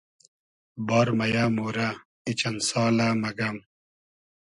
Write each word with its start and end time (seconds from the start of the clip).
بار 0.87 1.07
مئیۂ 1.17 1.45
مۉرۂ, 1.55 1.89
ای 2.25 2.31
چئن 2.39 2.55
سالۂ 2.67 3.07
مئگئم 3.21 3.57